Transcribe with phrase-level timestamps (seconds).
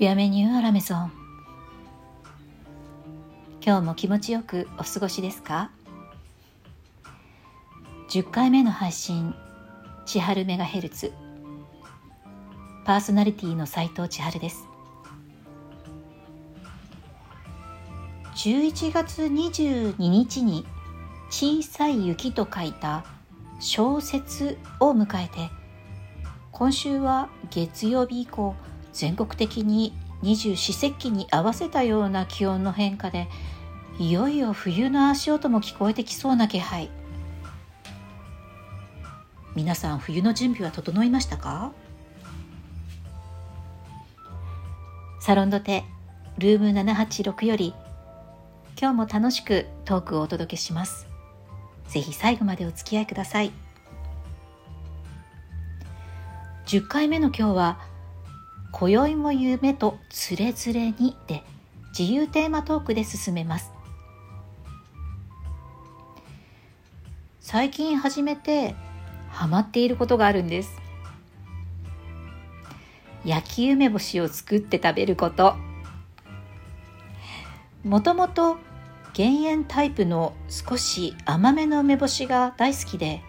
[0.00, 1.12] ビアメニューアラメゾン
[3.62, 5.70] 今日も気持ちよくお過ごしですか
[8.08, 9.34] ？10回目の配信
[10.06, 11.12] 千春メガヘルツ。
[12.86, 14.66] パーソナリティの斉藤千春です。
[18.36, 20.64] 11月22日に
[21.28, 23.04] 小さい雪と書いた
[23.58, 25.50] 小説を迎えて
[26.52, 28.54] 今週は月曜日以降
[28.92, 33.28] 全国的に二十四節気に合わせたような気温の変化で
[33.98, 36.90] いよいよ冬の足音も聞こえてきそうな気配。
[39.54, 41.72] 皆さん冬の準備は整いましたか？
[45.20, 45.84] サロンドテ
[46.38, 47.74] ルーム786より
[48.80, 51.06] 今日も楽しくトークをお届けします。
[51.88, 53.52] ぜひ最後までお付き合いください。
[56.66, 57.80] 10回目の今日は
[58.80, 61.44] 今宵も夢とつれづれにで
[61.98, 63.70] 自由テーマトークで進めます。
[67.40, 68.74] 最近始めて
[69.28, 70.70] ハマっていることがあるんです。
[73.22, 75.56] 焼き梅干しを作って食べること。
[77.84, 78.56] もともと
[79.12, 83.20] 減塩タイプの少し甘めの梅干しが大好きで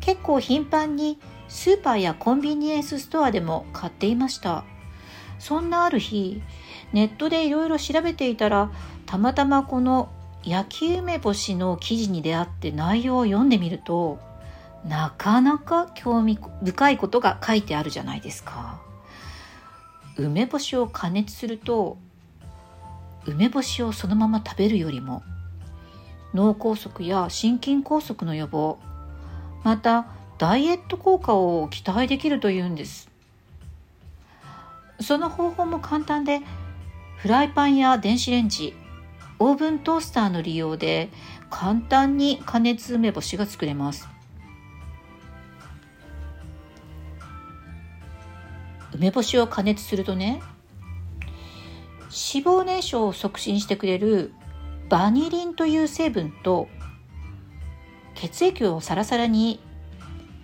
[0.00, 1.18] 結構頻繁に
[1.48, 4.64] スーパーやコンビニエンスストアでも買っていました。
[5.38, 6.42] そんなある日
[6.92, 8.70] ネットでいろいろ調べていたら
[9.04, 10.08] たまたまこの
[10.44, 14.18] 焼き梅干しの記事に出会って内容を読んでみると
[14.84, 18.80] なかなか興味深いことが書いてあるじゃないですか。
[20.16, 21.98] 梅干しを加熱すると
[23.26, 25.22] 梅干しをそのまま食べるよりも
[26.32, 28.78] 脳梗塞や心筋梗塞の予防
[29.62, 30.06] また
[30.38, 33.08] ダイエット効果を期待できるというんです。
[35.00, 36.40] その方法も簡単で
[37.18, 38.74] フライパンや電子レンジ
[39.38, 41.10] オーブントースターの利用で
[41.50, 44.08] 簡単に加熱梅干しが作れます。
[48.94, 50.40] 梅干しを加熱するとね
[52.04, 54.32] 脂肪燃焼を促進してくれる
[54.88, 56.68] バニリンという成分と
[58.14, 59.60] 血液をサラサラに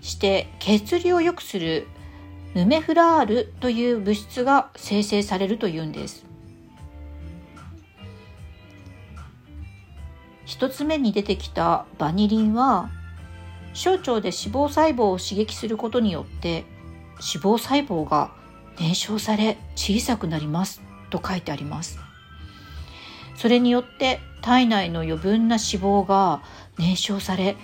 [0.02, 1.86] して血流を良くする
[2.54, 6.26] ヌメフラールという物質が生成されるというんです。
[10.44, 12.90] 一つ目に出てきたバニリンは
[13.72, 16.64] 小腸で脂肪細胞を刺激することによって
[17.14, 18.32] 脂肪細胞が
[18.78, 21.98] 燃焼され小さくなりますと書いてあります。
[23.36, 26.42] それによって体内の余分な脂肪が
[26.76, 27.56] 燃焼され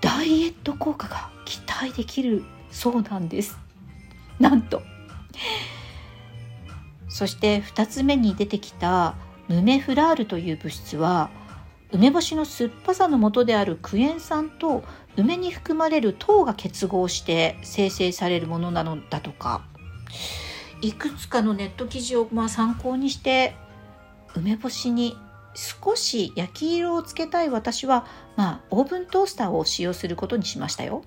[0.00, 3.58] ダイエット効果が期待できるそうなんです。
[4.38, 4.82] なんと。
[7.08, 9.14] そして2つ目に出てきた
[9.48, 11.30] ヌメフラールという物質は
[11.92, 14.82] 梅干しの酸っぱさの元であるクエン酸と
[15.16, 19.62] 梅に含まれる糖が結合して生成されるものなのだとか。
[20.80, 23.54] いくつかのネット記事をまあ参考にして
[24.34, 25.16] 梅干しに
[25.54, 28.06] 少し焼き色をつけたい私は、
[28.36, 31.04] まあ、オーブントースターを使用することにしましたよ。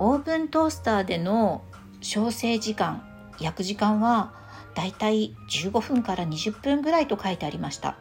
[0.00, 1.62] オーブントースターでの
[2.00, 3.02] 焼成時間
[3.40, 4.32] 焼く時間は
[4.74, 7.96] だいたい15分から20分ぐらいと書いてありました。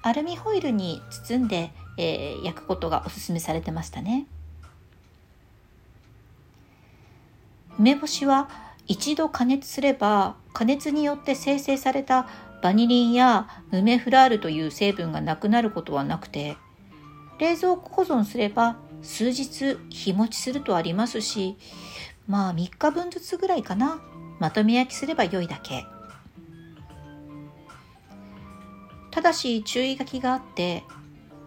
[0.00, 4.26] アルミホイルに包んで、えー、焼くことがおすすめされてましたね。
[7.78, 8.48] 梅干しは
[8.86, 12.26] 一度加熱すれば加熱によって生成された
[12.62, 16.56] バニリンやヌメフラールという成分がなくなることはなくて
[17.38, 21.56] 冷蔵庫保存すれば数日日持ちするとありますし
[22.26, 24.00] まあ3日分ずつぐらいかな。
[24.38, 25.84] まとめ焼きすれば良いだけ。
[29.10, 30.84] ただし注意書きがあって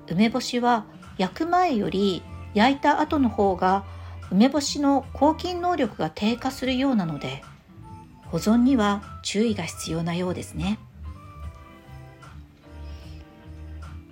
[0.10, 0.86] 梅干しは
[1.18, 2.22] 焼く前より
[2.54, 3.86] 焼いた後の方が
[4.30, 7.44] 梅干しの抗菌能力が低下するようなので
[8.26, 10.80] 保存には注意が必要なようですね。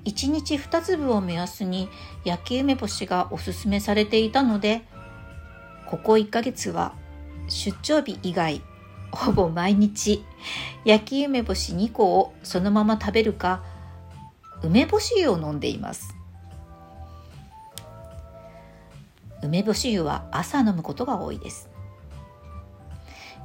[0.10, 1.90] 1日2粒を目安に
[2.24, 4.82] 焼き梅干しがおすすめされていたので
[5.86, 6.94] ここ1ヶ月は
[7.48, 8.62] 出張日以外
[9.12, 10.24] ほぼ毎日
[10.86, 13.64] 焼き梅干し2個をそのまま食べるか
[14.62, 16.16] 梅干し湯を飲んでいます。
[19.42, 21.70] 梅干し湯は朝飲むことが多いです。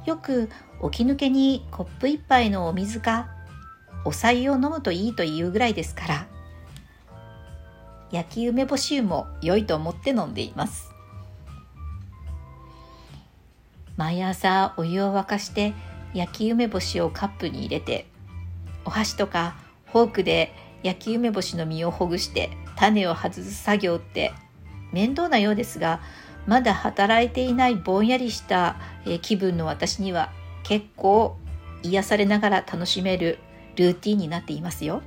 [0.05, 0.49] よく
[0.91, 3.29] 起き抜けにコップ一杯のお水か
[4.03, 6.27] お茶湯を飲むといいというぐらいですから
[8.15, 10.89] 焼き梅干し湯も良いと思って飲んでいます
[13.97, 15.73] 毎朝お湯を沸かして
[16.13, 18.05] 焼き梅干しをカップに入れて
[18.85, 19.57] お箸とか
[19.91, 24.31] フォークで焼き梅干しの実をほぐして種を外す作業って
[24.93, 25.99] 面倒なようですが
[26.47, 28.77] まだ働いていないぼんやりした
[29.23, 30.31] 気分の私には
[30.63, 31.35] 結構
[31.83, 33.39] 癒されながら楽しめる
[33.75, 35.01] ルーティンになっていますよ。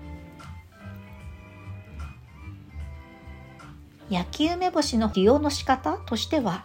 [4.10, 6.64] 焼き梅干しの利用の仕方としては、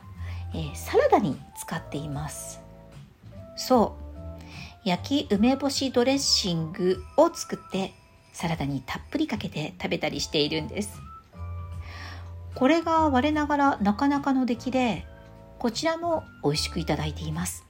[0.53, 2.61] えー、サラダに使っています。
[3.55, 3.97] そ
[4.85, 4.87] う。
[4.87, 7.93] 焼き梅干しドレッシングを作って
[8.33, 11.01] サラダにたっぷりかけて食べたりしているんです。
[12.55, 15.07] これが我ながらなかなかの出来で
[15.57, 17.65] こちらも美味しくいただいています。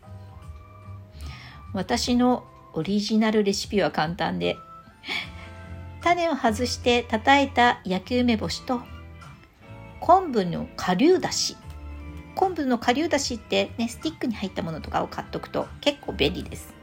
[1.73, 2.43] 私の
[2.73, 4.57] オリジナルレシピは簡単で
[6.01, 8.81] 種を外して叩いた焼き梅干しと
[10.03, 11.55] 昆布の顆粒だし。
[12.35, 16.73] 昆布の顆粒だしってねスティックに入ったものとかを買っとくと結構便利です。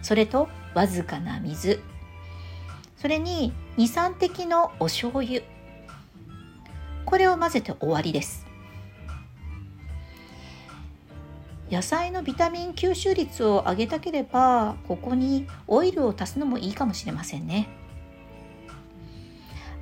[0.00, 1.82] それとわずかな水。
[2.98, 5.42] それに23滴のお醤油。
[7.04, 8.46] これを混ぜて終わりです。
[11.68, 17.68] 野菜のビタミン吸収率を上げたければここにオイルを足すのもいいかもしれませんね。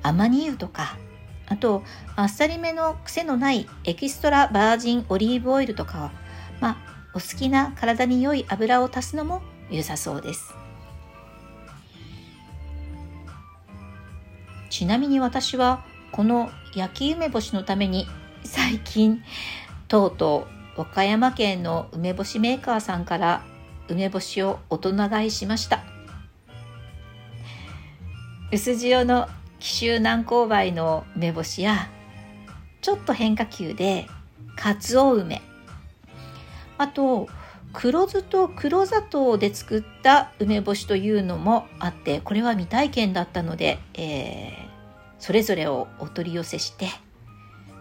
[0.01, 0.97] アマニ油とか
[1.49, 1.83] あと
[2.15, 6.11] あっさりめの癖のないエキストラバージンオリーブオイルとか
[6.61, 6.77] まあ
[7.13, 9.41] お好きな体に良い油を足すのも
[9.71, 10.53] 良さそうです。
[14.69, 18.07] ちなみに私はこの焼き梅干しのために
[18.43, 19.23] 最近
[19.87, 20.47] とうと
[20.77, 23.43] う和歌山県の梅干しメーカーさんから
[23.89, 25.83] 梅干しを大人買いしました。
[28.51, 29.27] 薄塩の
[29.59, 31.89] 紀州南高梅の梅干しや
[32.81, 34.07] ちょっと変化球で
[34.55, 35.41] かつお梅。
[36.77, 37.27] あと
[37.73, 44.53] 黒酢と黒砂糖で作った梅干しというのもあってこれは未体験だったので、えー、
[45.19, 46.87] それぞれをお取り寄せして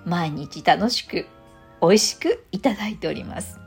[0.05, 1.27] 毎日楽しく
[1.81, 3.61] 美味しくいただいております。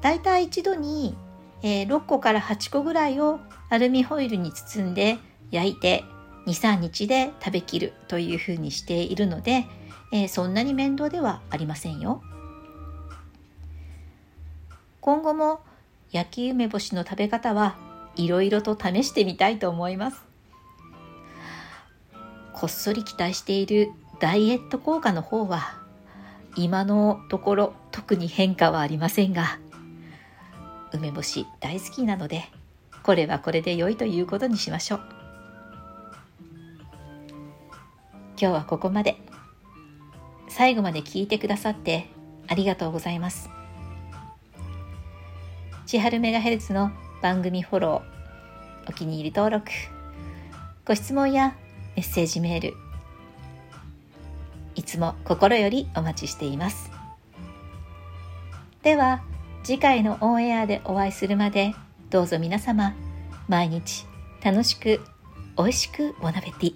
[0.00, 1.16] だいたい一度に
[1.62, 3.38] えー、6個から8個ぐらいを
[3.72, 5.16] アルミホイルに包んで
[5.50, 6.04] 焼いて
[6.46, 9.64] 23日で食べきるというふうにしているので、
[10.12, 12.22] えー、そんなに面倒ではありませんよ。
[15.00, 15.60] 今後も
[16.10, 17.78] 焼き梅干しの食べ方は
[18.14, 20.22] いろいろと試してみたいと思います。
[22.52, 23.88] こっそり期待している
[24.20, 25.80] ダイエット効果の方は
[26.56, 29.58] 今のところ特に変化はありませんが
[30.92, 32.44] 梅干し大好きなので
[33.02, 35.00] これはこれで良いということにしましょう。
[38.40, 39.16] 今日はここまで。
[40.48, 42.08] 最後まで聞いてくださって
[42.46, 43.48] ありがとうございます。
[45.86, 46.90] 千春メガヘルツの
[47.22, 49.70] 番組フォローお気に入り登録
[50.84, 51.56] ご質問や
[51.96, 52.74] メッセージメール
[54.74, 56.90] いつも心よりお待ちしています。
[58.82, 59.22] では
[59.62, 61.74] 次回のオンエアでお会いするまで
[62.12, 62.94] どうぞ皆様
[63.48, 64.04] 毎日
[64.44, 65.00] 楽しく
[65.56, 66.74] 美味しくお鍋ティ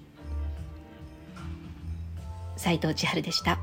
[2.57, 3.59] 斉藤千春でした。